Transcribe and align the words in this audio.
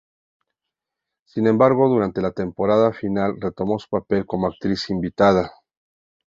Sin 1.27 1.45
embargo, 1.45 1.87
durante 1.87 2.23
la 2.23 2.31
temporada 2.31 2.91
final, 2.91 3.35
retomó 3.39 3.77
su 3.77 3.87
papel 3.87 4.25
como 4.25 4.47
actriz 4.47 4.89
invitada. 4.89 5.51